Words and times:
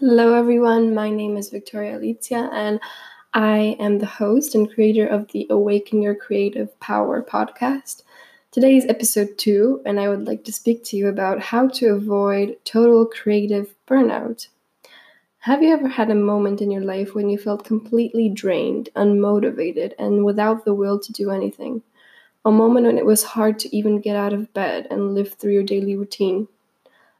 Hello, 0.00 0.34
everyone. 0.34 0.92
My 0.92 1.08
name 1.08 1.36
is 1.36 1.50
Victoria 1.50 1.96
Alicia, 1.96 2.50
and 2.52 2.80
I 3.32 3.76
am 3.78 4.00
the 4.00 4.06
host 4.06 4.56
and 4.56 4.68
creator 4.68 5.06
of 5.06 5.30
the 5.30 5.46
Awaken 5.48 6.02
Your 6.02 6.16
Creative 6.16 6.68
Power 6.80 7.22
podcast. 7.22 8.02
Today 8.50 8.76
is 8.76 8.86
episode 8.86 9.38
two, 9.38 9.82
and 9.86 10.00
I 10.00 10.08
would 10.08 10.26
like 10.26 10.42
to 10.44 10.52
speak 10.52 10.82
to 10.86 10.96
you 10.96 11.06
about 11.06 11.40
how 11.40 11.68
to 11.68 11.94
avoid 11.94 12.56
total 12.64 13.06
creative 13.06 13.72
burnout. 13.86 14.48
Have 15.38 15.62
you 15.62 15.72
ever 15.72 15.86
had 15.86 16.10
a 16.10 16.16
moment 16.16 16.60
in 16.60 16.72
your 16.72 16.82
life 16.82 17.14
when 17.14 17.28
you 17.28 17.38
felt 17.38 17.64
completely 17.64 18.28
drained, 18.28 18.88
unmotivated, 18.96 19.92
and 19.96 20.24
without 20.24 20.64
the 20.64 20.74
will 20.74 20.98
to 20.98 21.12
do 21.12 21.30
anything? 21.30 21.82
A 22.44 22.50
moment 22.50 22.86
when 22.86 22.98
it 22.98 23.06
was 23.06 23.22
hard 23.22 23.60
to 23.60 23.76
even 23.76 24.00
get 24.00 24.16
out 24.16 24.32
of 24.32 24.52
bed 24.52 24.88
and 24.90 25.14
live 25.14 25.34
through 25.34 25.52
your 25.52 25.62
daily 25.62 25.94
routine? 25.94 26.48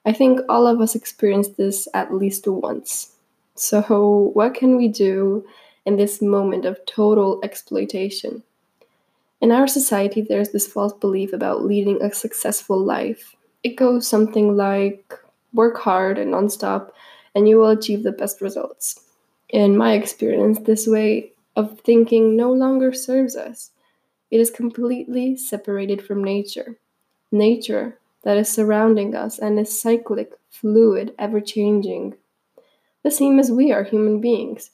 I 0.05 0.12
think 0.12 0.41
all 0.48 0.66
of 0.66 0.80
us 0.80 0.95
experience 0.95 1.48
this 1.48 1.88
at 1.95 2.12
least 2.12 2.47
once. 2.47 3.12
So, 3.55 4.30
what 4.34 4.55
can 4.55 4.77
we 4.77 4.88
do 4.88 5.47
in 5.87 5.97
this 5.97 6.20
moment 6.20 6.65
of 6.65 6.84
total 6.87 7.41
exploitation? 7.42 8.42
In 9.41 9.52
our 9.52 9.66
society, 9.66 10.20
there's 10.20 10.51
this 10.51 10.66
false 10.66 10.92
belief 10.92 11.33
about 11.33 11.64
leading 11.64 12.02
a 12.02 12.12
successful 12.12 12.78
life. 12.78 13.34
It 13.62 13.77
goes 13.77 14.06
something 14.06 14.56
like 14.56 15.14
work 15.52 15.78
hard 15.78 16.19
and 16.19 16.33
nonstop, 16.33 16.91
and 17.34 17.48
you 17.48 17.59
will 17.59 17.70
achieve 17.70 18.02
the 18.02 18.12
best 18.12 18.41
results. 18.41 19.00
In 19.48 19.77
my 19.77 19.92
experience, 19.95 20.61
this 20.61 20.86
way 20.86 21.33
of 21.56 21.80
thinking 21.80 22.36
no 22.36 22.52
longer 22.52 22.92
serves 22.92 23.36
us. 23.36 23.70
It 24.30 24.41
is 24.41 24.50
completely 24.50 25.36
separated 25.36 26.02
from 26.02 26.25
nature. 26.25 26.77
Nature 27.30 27.98
that 28.24 28.37
is 28.37 28.48
surrounding 28.48 29.14
us 29.14 29.38
and 29.38 29.59
is 29.59 29.80
cyclic, 29.80 30.33
fluid, 30.51 31.14
ever 31.19 31.41
changing. 31.41 32.14
The 33.03 33.11
same 33.11 33.39
as 33.39 33.50
we 33.50 33.70
are 33.70 33.84
human 33.84 34.20
beings. 34.20 34.70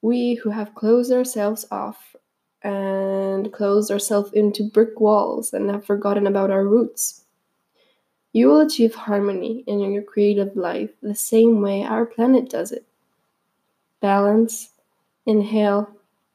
We 0.00 0.34
who 0.34 0.50
have 0.50 0.74
closed 0.74 1.12
ourselves 1.12 1.66
off 1.70 2.14
and 2.62 3.52
closed 3.52 3.90
ourselves 3.90 4.32
into 4.32 4.70
brick 4.70 5.00
walls 5.00 5.52
and 5.52 5.68
have 5.70 5.84
forgotten 5.84 6.26
about 6.26 6.50
our 6.50 6.66
roots. 6.66 7.24
You 8.32 8.48
will 8.48 8.60
achieve 8.60 8.94
harmony 8.94 9.64
in 9.66 9.80
your 9.80 10.02
creative 10.02 10.56
life 10.56 10.90
the 11.02 11.14
same 11.14 11.60
way 11.60 11.84
our 11.84 12.06
planet 12.06 12.48
does 12.48 12.72
it. 12.72 12.84
Balance, 14.00 14.70
inhale, 15.26 15.88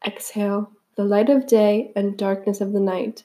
exhale, 0.05 0.71
the 0.95 1.03
light 1.03 1.29
of 1.29 1.47
day 1.47 1.91
and 1.95 2.17
darkness 2.17 2.61
of 2.61 2.73
the 2.73 2.79
night. 2.79 3.23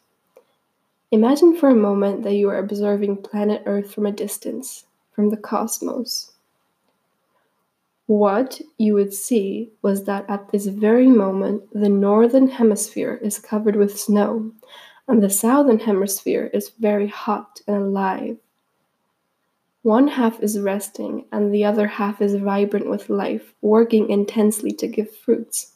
Imagine 1.15 1.57
for 1.57 1.69
a 1.69 1.77
moment 1.77 2.25
that 2.25 2.35
you 2.35 2.51
are 2.51 2.59
observing 2.59 3.19
planet 3.19 3.63
Earth 3.67 3.95
from 3.95 4.05
a 4.05 4.11
distance, 4.11 4.85
from 5.13 5.31
the 5.31 5.37
cosmos. 5.37 6.33
What 8.07 8.61
you 8.79 8.95
would 8.95 9.15
see 9.15 9.71
was 9.81 10.07
that 10.07 10.29
at 10.29 10.51
this 10.51 10.67
very 10.67 11.07
moment, 11.07 11.73
the 11.73 11.89
northern 11.89 12.49
hemisphere 12.49 13.21
is 13.23 13.39
covered 13.39 13.77
with 13.77 13.97
snow, 13.97 14.51
and 15.07 15.23
the 15.23 15.31
southern 15.31 15.79
hemisphere 15.79 16.51
is 16.53 16.73
very 16.81 17.07
hot 17.07 17.61
and 17.69 17.77
alive. 17.77 18.39
One 19.83 20.09
half 20.09 20.43
is 20.43 20.59
resting, 20.59 21.27
and 21.31 21.55
the 21.55 21.65
other 21.65 21.87
half 21.87 22.21
is 22.21 22.35
vibrant 22.35 22.91
with 22.91 23.09
life, 23.09 23.55
working 23.61 24.11
intensely 24.11 24.73
to 24.73 24.89
give 24.89 25.15
fruits. 25.15 25.75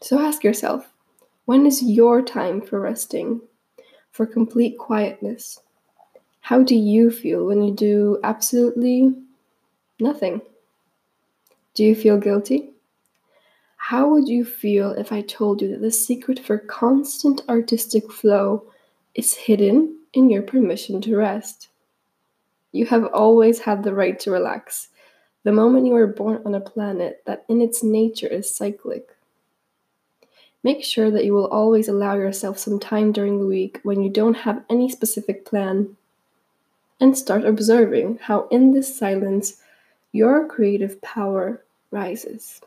So 0.00 0.18
ask 0.18 0.42
yourself 0.42 0.90
when 1.44 1.66
is 1.66 1.82
your 1.82 2.22
time 2.22 2.62
for 2.62 2.80
resting? 2.80 3.42
For 4.14 4.24
complete 4.26 4.78
quietness. 4.78 5.60
How 6.40 6.62
do 6.62 6.76
you 6.76 7.10
feel 7.10 7.44
when 7.44 7.64
you 7.64 7.74
do 7.74 8.20
absolutely 8.22 9.12
nothing? 9.98 10.40
Do 11.74 11.82
you 11.82 11.96
feel 11.96 12.16
guilty? 12.16 12.70
How 13.76 14.08
would 14.08 14.28
you 14.28 14.44
feel 14.44 14.92
if 14.92 15.10
I 15.10 15.22
told 15.22 15.60
you 15.60 15.68
that 15.72 15.80
the 15.80 15.90
secret 15.90 16.38
for 16.38 16.58
constant 16.58 17.42
artistic 17.48 18.10
flow 18.12 18.64
is 19.16 19.34
hidden 19.34 19.98
in 20.12 20.30
your 20.30 20.42
permission 20.42 21.00
to 21.02 21.16
rest? 21.16 21.68
You 22.70 22.86
have 22.86 23.06
always 23.06 23.58
had 23.58 23.82
the 23.82 23.94
right 23.94 24.18
to 24.20 24.30
relax. 24.30 24.90
The 25.42 25.50
moment 25.50 25.86
you 25.86 25.92
were 25.92 26.06
born 26.06 26.40
on 26.46 26.54
a 26.54 26.60
planet 26.60 27.20
that 27.26 27.44
in 27.48 27.60
its 27.60 27.82
nature 27.82 28.28
is 28.28 28.54
cyclic, 28.54 29.08
Make 30.64 30.82
sure 30.82 31.10
that 31.10 31.26
you 31.26 31.34
will 31.34 31.46
always 31.46 31.88
allow 31.88 32.14
yourself 32.14 32.58
some 32.58 32.80
time 32.80 33.12
during 33.12 33.38
the 33.38 33.46
week 33.46 33.80
when 33.82 34.02
you 34.02 34.08
don't 34.08 34.38
have 34.38 34.64
any 34.68 34.88
specific 34.88 35.44
plan. 35.44 35.96
And 36.98 37.16
start 37.16 37.44
observing 37.44 38.20
how, 38.22 38.48
in 38.48 38.72
this 38.72 38.96
silence, 38.96 39.60
your 40.10 40.48
creative 40.48 41.02
power 41.02 41.62
rises. 41.90 42.62